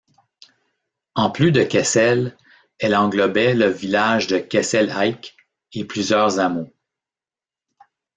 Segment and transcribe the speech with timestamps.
[1.13, 2.35] En plus de Kessel,
[2.79, 5.37] elle englobait le village de Kessel-Eik
[5.73, 6.73] et plusieurs hameaux.